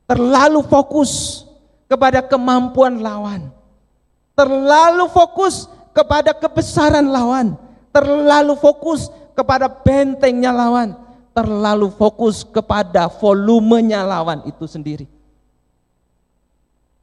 [0.09, 1.45] Terlalu fokus
[1.85, 3.53] kepada kemampuan lawan.
[4.33, 7.59] Terlalu fokus kepada kebesaran lawan.
[7.93, 11.04] Terlalu fokus kepada bentengnya lawan.
[11.35, 15.11] Terlalu fokus kepada volumenya lawan itu sendiri.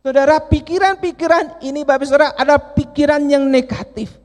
[0.01, 4.17] Saudara, pikiran-pikiran ini Bapak Saudara ada pikiran yang negatif.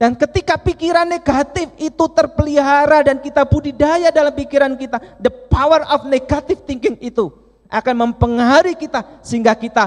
[0.00, 6.08] Dan ketika pikiran negatif itu terpelihara dan kita budidaya dalam pikiran kita, the power of
[6.08, 7.30] negative thinking itu
[7.68, 9.84] akan mempengaruhi kita sehingga kita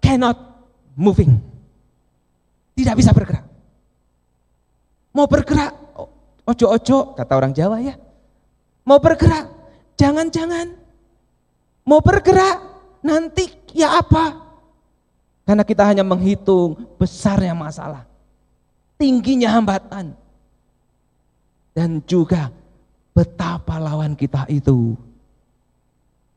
[0.00, 0.38] cannot
[0.96, 1.36] moving.
[2.72, 3.44] Tidak bisa bergerak.
[5.12, 5.76] Mau bergerak,
[6.48, 7.94] ojo-ojo kata orang Jawa ya.
[8.82, 9.46] Mau bergerak,
[9.94, 10.74] jangan-jangan.
[11.86, 12.58] Mau bergerak,
[13.02, 14.38] nanti ya apa?
[15.42, 18.12] Karena kita hanya menghitung besarnya masalah
[19.02, 20.14] tingginya hambatan.
[21.74, 22.54] Dan juga
[23.10, 24.94] betapa lawan kita itu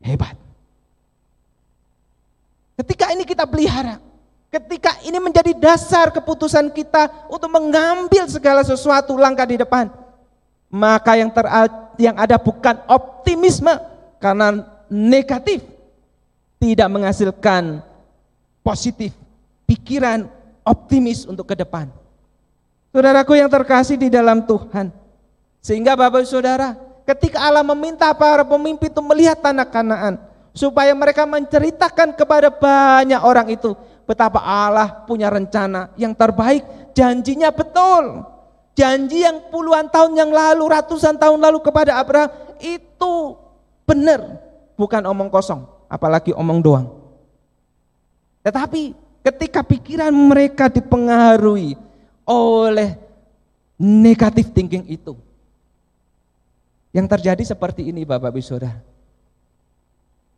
[0.02, 0.34] hebat.
[2.76, 4.02] Ketika ini kita pelihara,
[4.50, 9.92] ketika ini menjadi dasar keputusan kita untuk mengambil segala sesuatu langkah di depan,
[10.72, 11.30] maka yang
[12.00, 13.72] yang ada bukan optimisme
[14.20, 15.64] karena negatif
[16.60, 17.84] tidak menghasilkan
[18.66, 19.14] positif
[19.70, 20.26] pikiran
[20.66, 21.90] optimis untuk ke depan.
[22.90, 24.90] Saudaraku yang terkasih di dalam Tuhan.
[25.60, 30.16] Sehingga Bapak Saudara, ketika Allah meminta para pemimpin itu melihat tanah Kanaan,
[30.56, 33.76] supaya mereka menceritakan kepada banyak orang itu
[34.08, 36.64] betapa Allah punya rencana yang terbaik,
[36.96, 38.24] janjinya betul.
[38.76, 42.28] Janji yang puluhan tahun yang lalu, ratusan tahun lalu kepada Abraham
[42.60, 43.40] itu
[43.88, 44.20] benar,
[44.76, 46.92] bukan omong kosong, apalagi omong doang.
[48.44, 48.92] Tetapi
[49.24, 51.80] ketika pikiran mereka dipengaruhi
[52.28, 53.00] oleh
[53.80, 55.16] negatif thinking itu.
[56.96, 58.80] Yang terjadi seperti ini Bapak Ibu Saudara.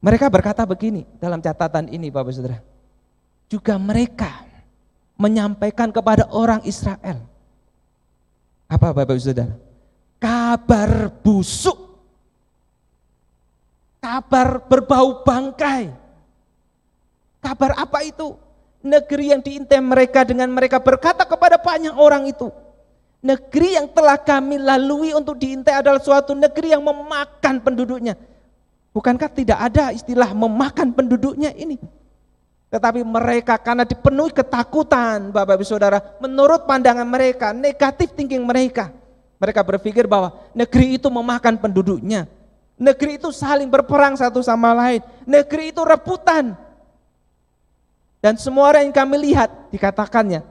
[0.02, 2.60] Mereka berkata begini dalam catatan ini Bapak Ibu Saudara.
[3.50, 4.46] Juga mereka
[5.18, 7.22] menyampaikan kepada orang Israel.
[8.68, 9.56] Apa Bapak Ibu Saudara?
[10.20, 11.80] Kabar busuk.
[14.04, 15.92] Kabar berbau bangkai.
[17.44, 18.48] Kabar apa itu?
[18.88, 22.48] negeri yang diintai mereka dengan mereka berkata kepada banyak orang itu,
[23.20, 28.16] negeri yang telah kami lalui untuk diintai adalah suatu negeri yang memakan penduduknya.
[28.96, 31.78] Bukankah tidak ada istilah memakan penduduknya ini?
[32.68, 38.92] Tetapi mereka karena dipenuhi ketakutan Bapak Ibu Saudara, menurut pandangan mereka, negatif thinking mereka.
[39.40, 42.28] Mereka berpikir bahwa negeri itu memakan penduduknya.
[42.76, 45.00] Negeri itu saling berperang satu sama lain.
[45.24, 46.54] Negeri itu rebutan.
[48.20, 50.44] Dan semua orang yang kami lihat dikatakannya,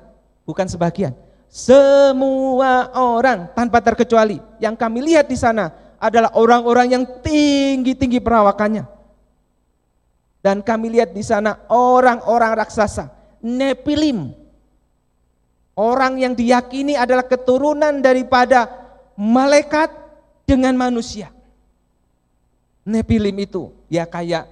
[0.49, 1.13] bukan sebagian.
[1.53, 8.96] Semua orang tanpa terkecuali yang kami lihat di sana adalah orang-orang yang tinggi-tinggi perawakannya.
[10.47, 13.11] Dan kami lihat di sana orang-orang raksasa,
[13.43, 14.31] Nepilim.
[15.75, 18.71] Orang yang diyakini adalah keturunan daripada
[19.19, 19.91] malaikat
[20.47, 21.35] dengan manusia.
[22.87, 24.47] Nepilim itu ya kayak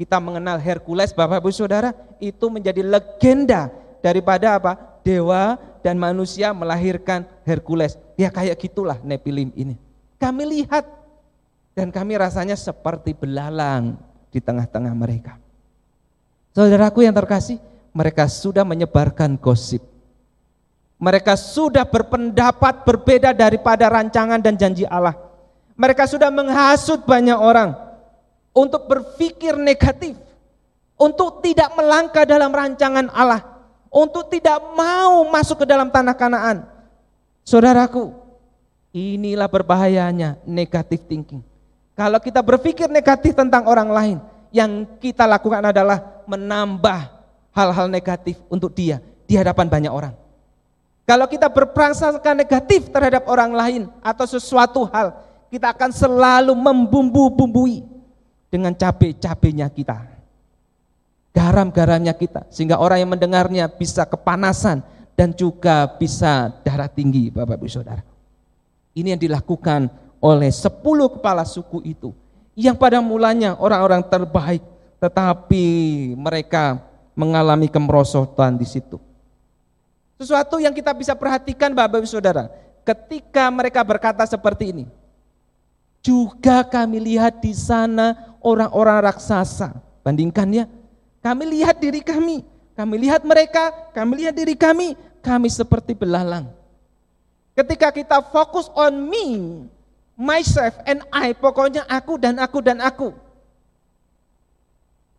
[0.00, 1.92] kita mengenal Hercules Bapak Ibu Saudara
[2.24, 3.68] itu menjadi legenda
[4.00, 4.72] daripada apa?
[5.04, 8.00] Dewa dan manusia melahirkan Hercules.
[8.16, 9.76] Ya kayak gitulah Nepilim ini.
[10.16, 10.88] Kami lihat
[11.76, 15.36] dan kami rasanya seperti belalang di tengah-tengah mereka.
[16.52, 17.60] Saudaraku yang terkasih,
[17.94, 19.84] mereka sudah menyebarkan gosip.
[20.98, 25.28] Mereka sudah berpendapat berbeda daripada rancangan dan janji Allah
[25.78, 27.78] mereka sudah menghasut banyak orang
[28.50, 30.18] untuk berpikir negatif,
[30.98, 33.46] untuk tidak melangkah dalam rancangan Allah,
[33.86, 36.66] untuk tidak mau masuk ke dalam tanah Kanaan.
[37.46, 38.10] Saudaraku,
[38.90, 41.46] inilah berbahayanya negatif thinking.
[41.98, 44.16] Kalau kita berpikir negatif tentang orang lain,
[44.54, 47.10] yang kita lakukan adalah menambah
[47.50, 50.14] hal-hal negatif untuk dia di hadapan banyak orang.
[51.02, 55.10] Kalau kita berprasangka negatif terhadap orang lain atau sesuatu hal,
[55.50, 57.82] kita akan selalu membumbu-bumbui
[58.46, 59.98] dengan cabai-cabainya kita.
[61.34, 62.46] Garam-garamnya kita.
[62.52, 64.86] Sehingga orang yang mendengarnya bisa kepanasan
[65.18, 68.04] dan juga bisa darah tinggi Bapak Ibu Saudara.
[68.94, 72.10] Ini yang dilakukan oleh sepuluh kepala suku itu.
[72.58, 74.62] Yang pada mulanya orang-orang terbaik
[74.98, 75.64] tetapi
[76.18, 76.82] mereka
[77.14, 78.98] mengalami kemerosotan di situ.
[80.18, 82.50] Sesuatu yang kita bisa perhatikan Bapak Ibu Saudara,
[82.82, 84.84] ketika mereka berkata seperti ini,
[86.02, 89.78] juga kami lihat di sana orang-orang raksasa.
[90.02, 90.66] Bandingkannya,
[91.22, 92.42] kami lihat diri kami,
[92.74, 96.50] kami lihat mereka, kami lihat diri kami, kami seperti belalang.
[97.54, 99.26] Ketika kita fokus on me,
[100.18, 103.14] myself and I, pokoknya aku dan aku dan aku.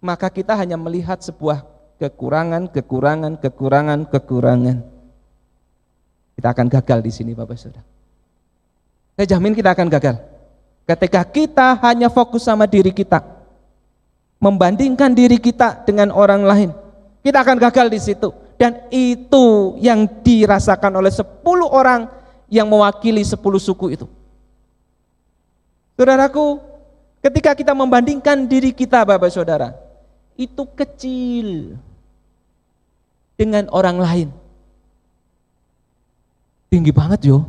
[0.03, 1.63] Maka kita hanya melihat sebuah
[1.99, 4.77] kekurangan, kekurangan, kekurangan, kekurangan.
[6.35, 7.83] Kita akan gagal di sini Bapak Saudara.
[9.15, 10.15] Saya jamin kita akan gagal.
[10.87, 13.19] Ketika kita hanya fokus sama diri kita,
[14.39, 16.69] membandingkan diri kita dengan orang lain,
[17.19, 18.31] kita akan gagal di situ.
[18.55, 21.23] Dan itu yang dirasakan oleh 10
[21.67, 22.07] orang
[22.47, 24.07] yang mewakili 10 suku itu.
[25.99, 26.63] Saudaraku,
[27.19, 29.75] ketika kita membandingkan diri kita Bapak Saudara,
[30.39, 31.75] itu kecil
[33.35, 34.29] dengan orang lain.
[36.71, 37.43] Tinggi banget yo.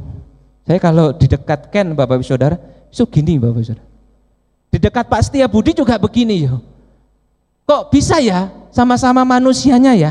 [0.67, 2.59] Saya kalau di dekat Ken Bapak Saudara,
[2.91, 3.87] So gini Bapak Saudara.
[4.75, 6.59] Di dekat Pak Setia Budi juga begini ya.
[7.71, 10.11] Kok bisa ya sama-sama manusianya ya?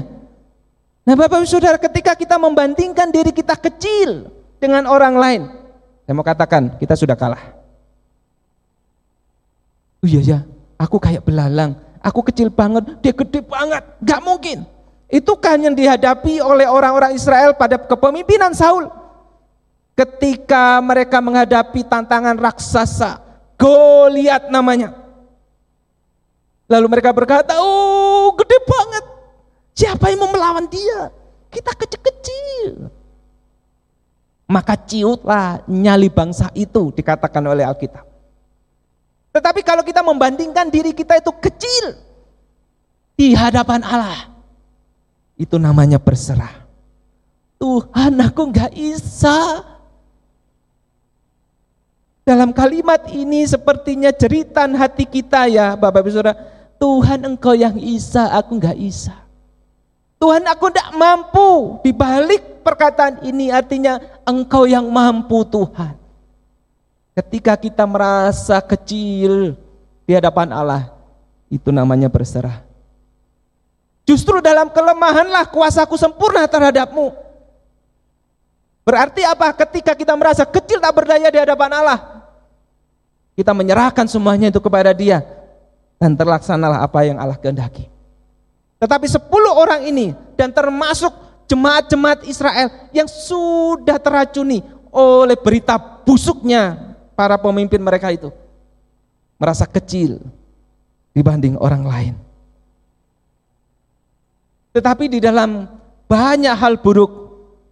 [1.04, 4.32] Nah Bapak Saudara ketika kita membandingkan diri kita kecil
[4.64, 5.42] dengan orang lain.
[6.08, 7.59] Saya mau katakan kita sudah kalah.
[10.00, 10.40] Oh iya ya,
[10.80, 14.64] aku kayak belalang, aku kecil banget, dia gede banget, gak mungkin.
[15.12, 18.88] Itu kan yang dihadapi oleh orang-orang Israel pada kepemimpinan Saul.
[19.98, 23.30] Ketika mereka menghadapi tantangan raksasa,
[23.60, 24.96] Goliat namanya.
[26.72, 29.06] Lalu mereka berkata, "Oh, gede banget.
[29.76, 31.12] Siapa yang mau melawan dia?
[31.52, 32.88] Kita kecil-kecil."
[34.48, 38.09] Maka ciutlah nyali bangsa itu dikatakan oleh Alkitab.
[39.30, 41.96] Tetapi kalau kita membandingkan diri kita itu kecil
[43.14, 44.32] di hadapan Allah,
[45.38, 46.66] itu namanya berserah.
[47.60, 49.62] Tuhan aku nggak bisa,
[52.30, 56.38] dalam kalimat ini sepertinya jeritan hati kita ya Bapak Ibu Saudara.
[56.78, 59.18] Tuhan engkau yang Isa, aku enggak Isa.
[60.22, 61.82] Tuhan aku tidak mampu.
[61.82, 63.98] Di balik perkataan ini artinya
[64.30, 65.99] engkau yang mampu Tuhan.
[67.14, 69.58] Ketika kita merasa kecil
[70.08, 70.94] di hadapan Allah,
[71.50, 72.64] itu namanya berserah.
[74.10, 77.14] Justru dalam kelemahanlah kuasaku sempurna terhadapmu.
[78.82, 79.54] Berarti apa?
[79.54, 82.00] Ketika kita merasa kecil tak berdaya di hadapan Allah,
[83.38, 85.22] kita menyerahkan semuanya itu kepada dia
[86.02, 87.86] dan terlaksanalah apa yang Allah kehendaki.
[88.82, 91.12] Tetapi sepuluh orang ini dan termasuk
[91.46, 96.89] jemaat-jemaat Israel yang sudah teracuni oleh berita busuknya
[97.20, 98.32] para pemimpin mereka itu.
[99.36, 100.24] Merasa kecil
[101.12, 102.16] dibanding orang lain.
[104.72, 105.68] Tetapi di dalam
[106.08, 107.12] banyak hal buruk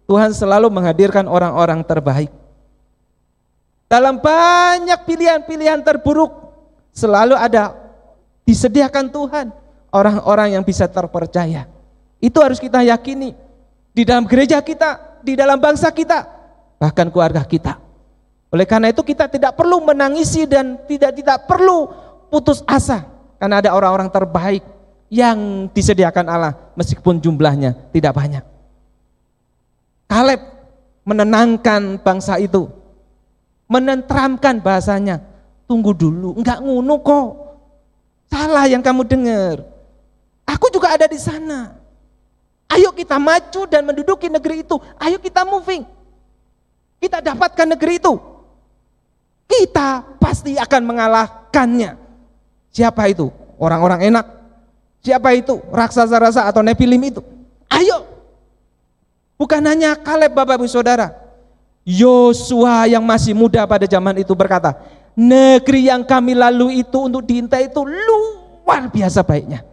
[0.04, 2.28] Tuhan selalu menghadirkan orang-orang terbaik.
[3.88, 6.48] Dalam banyak pilihan-pilihan terburuk,
[6.98, 7.78] Selalu ada
[8.42, 9.54] disediakan Tuhan
[9.94, 11.70] orang-orang yang bisa terpercaya.
[12.18, 13.38] Itu harus kita yakini
[13.94, 16.26] di dalam gereja kita, di dalam bangsa kita,
[16.82, 17.87] bahkan keluarga kita.
[18.48, 21.92] Oleh karena itu kita tidak perlu menangisi dan tidak tidak perlu
[22.32, 23.04] putus asa
[23.36, 24.64] karena ada orang-orang terbaik
[25.08, 28.44] yang disediakan Allah meskipun jumlahnya tidak banyak.
[30.08, 30.40] Kaleb
[31.04, 32.68] menenangkan bangsa itu,
[33.68, 35.24] menentramkan bahasanya.
[35.68, 37.28] Tunggu dulu, enggak ngunu kok.
[38.32, 39.60] Salah yang kamu dengar.
[40.48, 41.76] Aku juga ada di sana.
[42.72, 44.80] Ayo kita maju dan menduduki negeri itu.
[44.96, 45.84] Ayo kita moving.
[47.00, 48.16] Kita dapatkan negeri itu.
[49.48, 51.96] Kita pasti akan mengalahkannya.
[52.68, 53.32] Siapa itu?
[53.56, 54.26] Orang-orang enak.
[55.00, 55.64] Siapa itu?
[55.72, 57.24] Raksasa-raksasa atau Nephilim itu.
[57.72, 58.04] Ayo.
[59.40, 61.16] Bukan hanya Kaleb Bapak Ibu Saudara.
[61.88, 64.76] Yosua yang masih muda pada zaman itu berkata,
[65.16, 69.64] negeri yang kami lalu itu untuk diintai itu luar biasa baiknya.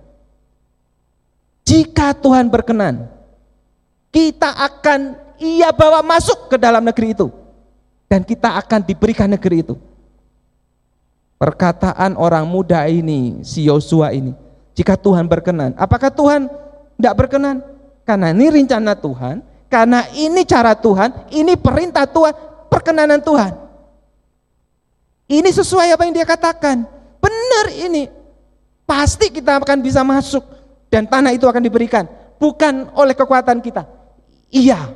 [1.67, 3.11] Jika Tuhan berkenan,
[4.15, 7.27] kita akan ia bawa masuk ke dalam negeri itu.
[8.05, 9.75] Dan kita akan diberikan negeri itu.
[11.35, 14.31] Perkataan orang muda ini, si Yosua ini.
[14.77, 15.75] Jika Tuhan berkenan.
[15.75, 16.47] Apakah Tuhan
[16.95, 17.63] tidak berkenan?
[18.05, 19.41] Karena ini rencana Tuhan.
[19.67, 21.33] Karena ini cara Tuhan.
[21.33, 22.33] Ini perintah Tuhan.
[22.71, 23.51] Perkenanan Tuhan.
[25.25, 26.85] Ini sesuai apa yang dia katakan.
[27.17, 28.07] Benar ini.
[28.85, 30.45] Pasti kita akan bisa masuk
[30.93, 32.05] dan tanah itu akan diberikan
[32.37, 33.89] bukan oleh kekuatan kita.
[34.53, 34.93] Ia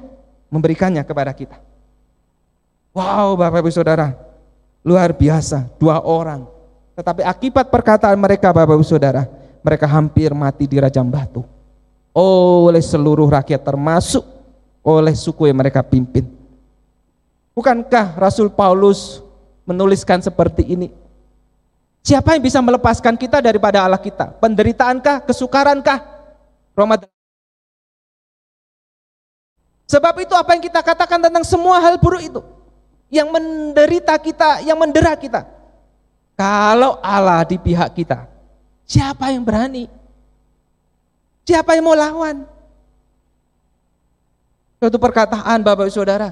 [0.53, 1.57] memberikannya kepada kita.
[2.89, 4.17] Wow, Bapak Ibu Saudara,
[4.81, 6.49] luar biasa, dua orang.
[6.97, 9.29] Tetapi akibat perkataan mereka Bapak Ibu Saudara,
[9.61, 11.45] mereka hampir mati di rajam batu.
[12.17, 14.25] Oleh seluruh rakyat termasuk
[14.81, 16.25] oleh suku yang mereka pimpin.
[17.53, 19.21] Bukankah Rasul Paulus
[19.69, 20.89] menuliskan seperti ini?
[22.01, 24.33] Siapa yang bisa melepaskan kita daripada Allah kita?
[24.41, 25.29] Penderitaankah?
[25.29, 25.99] Kesukarankah?
[26.73, 26.97] Roma
[29.85, 32.41] Sebab itu apa yang kita katakan tentang semua hal buruk itu
[33.09, 35.45] yang menderita kita, yang mendera kita.
[36.39, 38.29] Kalau Allah di pihak kita,
[38.87, 39.91] siapa yang berani?
[41.43, 42.45] Siapa yang mau lawan?
[44.79, 46.31] Suatu perkataan Bapak Ibu Saudara,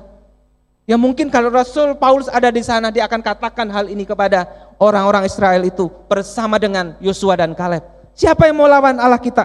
[0.88, 4.48] Ya mungkin kalau Rasul Paulus ada di sana dia akan katakan hal ini kepada
[4.80, 7.84] orang-orang Israel itu bersama dengan Yosua dan Kaleb.
[8.16, 9.44] Siapa yang mau lawan Allah kita?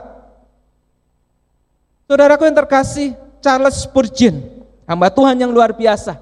[2.06, 4.38] Saudaraku yang terkasih, Charles Spurgeon,
[4.86, 6.14] hamba Tuhan yang luar biasa.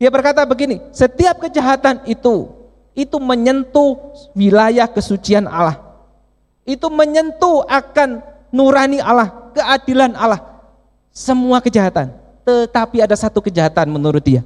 [0.00, 2.48] Dia berkata begini, setiap kejahatan itu
[2.96, 5.76] itu menyentuh wilayah kesucian Allah.
[6.64, 10.40] Itu menyentuh akan nurani Allah, keadilan Allah.
[11.12, 14.44] Semua kejahatan tetapi ada satu kejahatan menurut dia.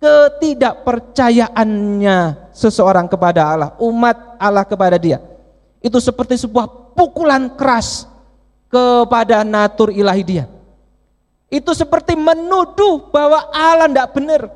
[0.00, 5.20] Ketidakpercayaannya seseorang kepada Allah, umat Allah kepada dia.
[5.80, 8.06] Itu seperti sebuah pukulan keras
[8.68, 10.48] kepada natur ilahi dia.
[11.48, 14.50] Itu seperti menuduh bahwa Allah tidak benar.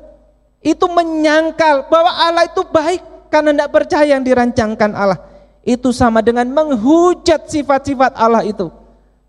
[0.59, 5.19] Itu menyangkal bahwa Allah itu baik karena tidak percaya yang dirancangkan Allah.
[5.63, 8.67] Itu sama dengan menghujat sifat-sifat Allah itu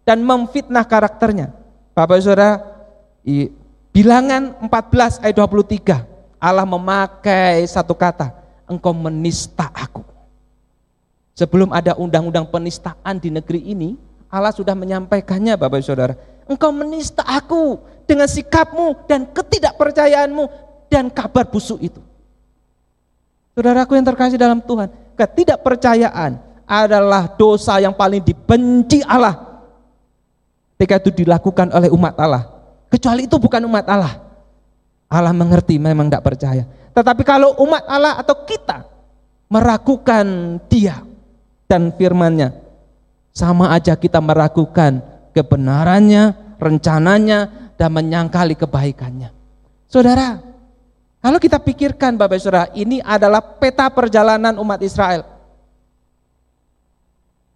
[0.03, 1.55] dan memfitnah karakternya.
[1.95, 2.59] Bapak Saudara,
[3.91, 6.41] Bilangan 14 ayat 23.
[6.41, 8.33] Allah memakai satu kata,
[8.71, 10.07] engkau menista aku.
[11.35, 13.99] Sebelum ada undang-undang penistaan di negeri ini,
[14.31, 16.15] Allah sudah menyampaikannya Bapak Saudara.
[16.47, 22.03] Engkau menista aku dengan sikapmu dan ketidakpercayaanmu dan kabar busuk itu.
[23.55, 26.37] Saudaraku yang terkasih dalam Tuhan, ketidakpercayaan
[26.67, 29.63] adalah dosa yang paling dibenci Allah
[30.75, 32.61] ketika itu dilakukan oleh umat Allah
[32.91, 34.19] Kecuali itu bukan umat Allah.
[35.07, 36.67] Allah mengerti memang tidak percaya.
[36.91, 38.83] Tetapi kalau umat Allah atau kita
[39.47, 40.99] meragukan dia
[41.71, 42.51] dan firmannya,
[43.31, 44.99] sama aja kita meragukan
[45.31, 49.31] kebenarannya, rencananya, dan menyangkali kebaikannya.
[49.87, 50.43] Saudara,
[51.21, 55.21] kalau kita pikirkan Bapak Saudara, ini adalah peta perjalanan umat Israel.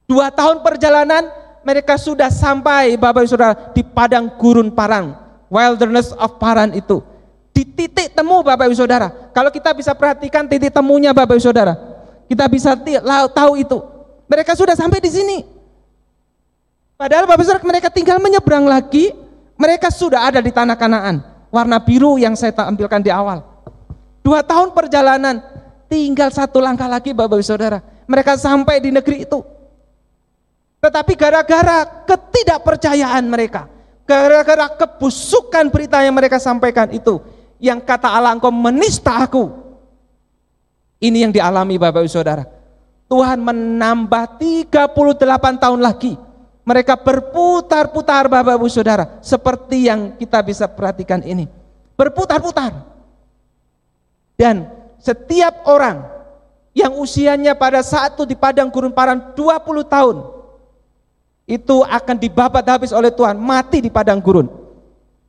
[0.04, 1.32] Dua tahun perjalanan,
[1.64, 5.16] mereka sudah sampai Bapak Saudara di padang gurun parang
[5.48, 7.00] wilderness of Paran itu.
[7.56, 9.08] Di titik temu Bapak Ibu Saudara.
[9.32, 11.72] Kalau kita bisa perhatikan titik temunya Bapak Ibu Saudara.
[12.28, 12.76] Kita bisa
[13.32, 13.78] tahu itu.
[14.28, 15.38] Mereka sudah sampai di sini.
[17.00, 19.14] Padahal Bapak Saudara mereka tinggal menyeberang lagi.
[19.54, 21.22] Mereka sudah ada di tanah kanaan.
[21.54, 23.53] Warna biru yang saya tampilkan di awal.
[24.25, 25.45] Dua tahun perjalanan.
[25.85, 27.85] Tinggal satu langkah lagi Bapak Ibu Saudara.
[28.09, 29.45] Mereka sampai di negeri itu.
[30.81, 33.68] Tetapi gara-gara ketidakpercayaan mereka,
[34.05, 37.25] Gara-gara kebusukan berita yang mereka sampaikan itu,
[37.57, 39.49] yang kata Allah engkau menista aku.
[41.01, 42.45] Ini yang dialami Bapak Ibu Saudara.
[43.09, 46.16] Tuhan menambah 38 tahun lagi.
[46.64, 49.20] Mereka berputar-putar Bapak Ibu Saudara.
[49.25, 51.49] Seperti yang kita bisa perhatikan ini.
[51.97, 52.93] Berputar-putar.
[54.35, 54.66] Dan
[54.99, 56.05] setiap orang
[56.74, 60.16] yang usianya pada saat itu di padang gurun paran 20 tahun.
[61.45, 63.39] Itu akan dibabat habis oleh Tuhan.
[63.39, 64.51] Mati di padang gurun.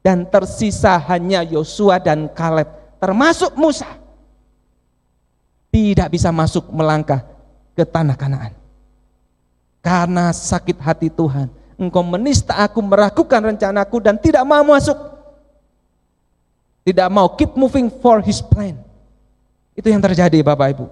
[0.02, 2.70] Dan tersisa hanya Yosua dan Kaleb.
[2.98, 3.90] Termasuk Musa.
[5.70, 7.22] Tidak bisa masuk melangkah
[7.76, 8.54] ke tanah Kanaan.
[9.84, 14.98] Karena sakit hati Tuhan, engkau menista aku, meragukan rencanaku dan tidak mau masuk.
[16.88, 18.85] Tidak mau keep moving for his plan.
[19.76, 20.86] Itu yang terjadi Bapak Ibu.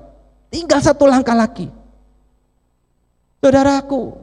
[0.51, 1.71] Tinggal satu langkah lagi.
[3.39, 4.13] Saudaraku,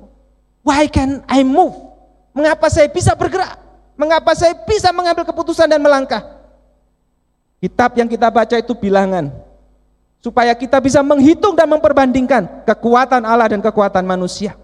[0.62, 1.74] why can I move?
[2.36, 3.58] Mengapa saya bisa bergerak?
[3.98, 6.24] Mengapa saya bisa mengambil keputusan dan melangkah?
[7.61, 9.28] Kitab yang kita baca itu bilangan,
[10.24, 14.56] supaya kita bisa menghitung dan memperbandingkan kekuatan Allah dan kekuatan manusia.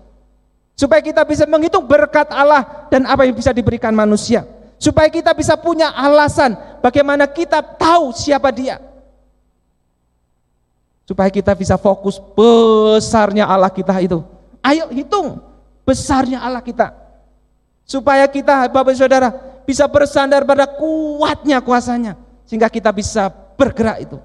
[0.73, 4.45] Supaya kita bisa menghitung berkat Allah dan apa yang bisa diberikan manusia.
[4.81, 8.81] Supaya kita bisa punya alasan bagaimana kita tahu siapa dia.
[11.07, 14.27] Supaya kita bisa fokus besarnya Allah kita itu.
[14.59, 15.39] Ayo hitung
[15.87, 16.91] besarnya Allah kita.
[17.87, 19.31] Supaya kita Bapak Saudara
[19.63, 22.19] bisa bersandar pada kuatnya kuasanya.
[22.43, 24.19] Sehingga kita bisa bergerak itu.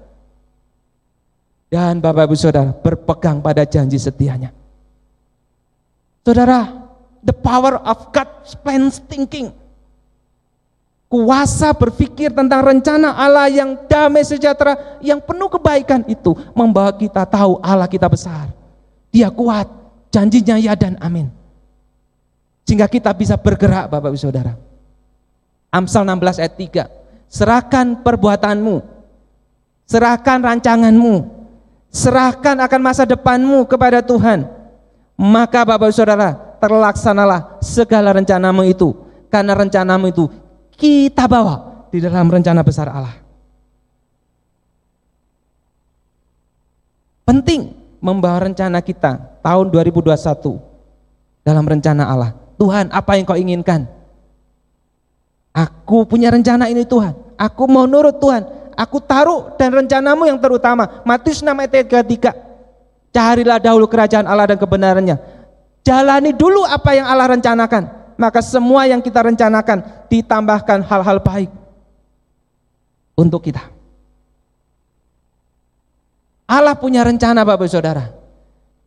[1.70, 4.50] Dan Bapak Ibu Saudara berpegang pada janji setianya.
[6.26, 6.68] Saudara,
[7.24, 9.54] the power of God's plan thinking.
[11.12, 17.60] Kuasa berpikir tentang rencana Allah yang damai sejahtera, yang penuh kebaikan itu membawa kita tahu
[17.60, 18.48] Allah kita besar.
[19.12, 19.68] Dia kuat,
[20.08, 21.28] janjinya ya dan amin.
[22.64, 24.56] Sehingga kita bisa bergerak Bapak Ibu Saudara.
[25.68, 26.88] Amsal 16 ayat 3.
[27.28, 28.80] Serahkan perbuatanmu,
[29.84, 31.28] serahkan rancanganmu,
[31.92, 34.48] serahkan akan masa depanmu kepada Tuhan.
[35.20, 38.96] Maka Bapak Saudara, terlaksanalah segala rencanamu itu.
[39.28, 40.28] Karena rencanamu itu
[40.76, 43.16] kita bawa di dalam rencana besar Allah.
[47.22, 50.12] Penting membawa rencana kita tahun 2021
[51.46, 52.30] dalam rencana Allah.
[52.58, 53.86] Tuhan, apa yang kau inginkan?
[55.52, 57.14] Aku punya rencana ini Tuhan.
[57.36, 61.02] Aku mau nurut Tuhan aku taruh dan rencanamu yang terutama.
[61.04, 63.12] Matius 6 ayat 33.
[63.12, 65.16] Carilah dahulu kerajaan Allah dan kebenarannya.
[65.84, 68.01] Jalani dulu apa yang Allah rencanakan.
[68.22, 71.50] Maka semua yang kita rencanakan ditambahkan hal-hal baik
[73.18, 73.66] untuk kita.
[76.46, 78.14] Allah punya rencana Bapak Saudara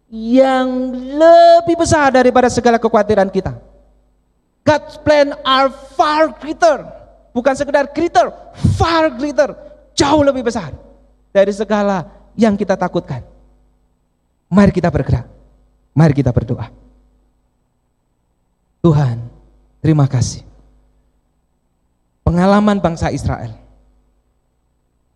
[0.08, 3.60] yang lebih besar daripada segala kekhawatiran kita.
[4.64, 5.68] God's plan are
[6.00, 6.88] far greater.
[7.36, 8.32] Bukan sekedar greater,
[8.80, 9.52] far greater
[9.92, 10.72] jauh lebih besar
[11.36, 12.08] dari segala
[12.40, 13.20] yang kita takutkan.
[14.48, 15.28] Mari kita bergerak.
[15.92, 16.85] Mari kita berdoa.
[18.86, 19.18] Tuhan,
[19.82, 20.46] terima kasih.
[22.22, 23.58] Pengalaman bangsa Israel.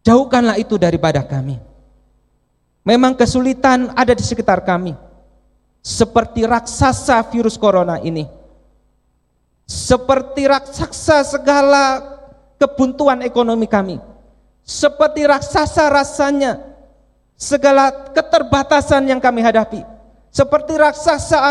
[0.02, 1.62] Jauhkanlah itu daripada kami.
[2.82, 4.98] Memang kesulitan ada di sekitar kami.
[5.86, 8.26] Seperti raksasa virus corona ini.
[9.70, 12.02] Seperti raksasa segala
[12.58, 14.02] kebuntuan ekonomi kami
[14.70, 16.62] seperti raksasa rasanya
[17.34, 19.82] segala keterbatasan yang kami hadapi.
[20.30, 21.42] Seperti raksasa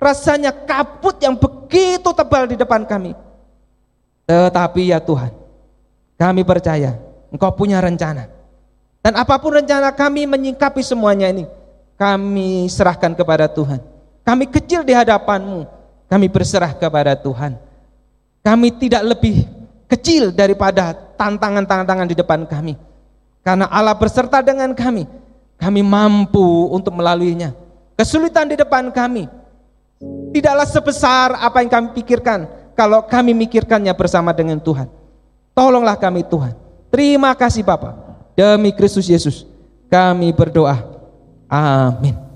[0.00, 3.12] rasanya kabut yang begitu tebal di depan kami.
[4.24, 5.30] Tetapi ya Tuhan,
[6.16, 6.96] kami percaya
[7.30, 8.26] Engkau punya rencana.
[9.00, 11.44] Dan apa pun rencana kami menyingkapi semuanya ini,
[12.00, 13.80] kami serahkan kepada Tuhan.
[14.24, 15.64] Kami kecil di hadapanmu,
[16.08, 17.56] kami berserah kepada Tuhan.
[18.40, 19.44] Kami tidak lebih
[19.88, 22.76] kecil daripada tantangan-tantangan di depan kami.
[23.40, 25.08] Karena Allah berserta dengan kami,
[25.56, 27.56] kami mampu untuk melaluinya.
[27.96, 29.39] Kesulitan di depan kami
[30.32, 34.88] tidaklah sebesar apa yang kami pikirkan kalau kami mikirkannya bersama dengan Tuhan.
[35.52, 36.56] Tolonglah kami Tuhan.
[36.88, 37.94] Terima kasih Bapak.
[38.32, 39.44] Demi Kristus Yesus
[39.92, 40.80] kami berdoa.
[41.50, 42.29] Amin.